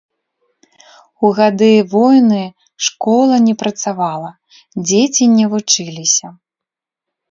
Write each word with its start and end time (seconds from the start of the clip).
У 1.29 1.31
гады 1.39 1.67
войны 1.93 2.41
школа 2.87 3.35
не 3.51 3.55
працавала, 3.63 4.31
дзеці 4.91 5.33
не 5.39 5.45
вучыліся. 5.57 6.27